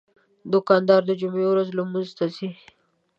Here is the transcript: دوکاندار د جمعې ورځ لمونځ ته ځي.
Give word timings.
دوکاندار 0.51 1.01
د 1.05 1.11
جمعې 1.21 1.45
ورځ 1.49 1.67
لمونځ 1.77 2.09
ته 2.17 2.25
ځي. 2.35 2.49